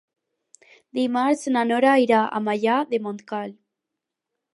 [0.99, 3.53] Dimarts na Noa irà a Maià de Montcal.